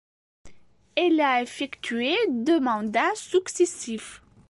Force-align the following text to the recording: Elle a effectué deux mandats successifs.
Elle 0.95 1.19
a 1.21 1.43
effectué 1.43 2.15
deux 2.27 2.59
mandats 2.59 3.13
successifs. 3.13 4.23